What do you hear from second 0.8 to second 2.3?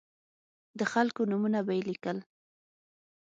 خلکو نومونه به یې لیکل.